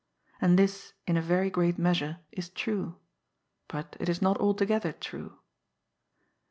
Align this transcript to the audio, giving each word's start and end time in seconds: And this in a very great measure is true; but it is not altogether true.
And 0.41 0.57
this 0.57 0.93
in 1.05 1.15
a 1.15 1.21
very 1.21 1.51
great 1.51 1.77
measure 1.77 2.21
is 2.31 2.49
true; 2.49 2.95
but 3.67 3.95
it 3.99 4.09
is 4.09 4.19
not 4.19 4.39
altogether 4.39 4.93
true. 4.93 5.37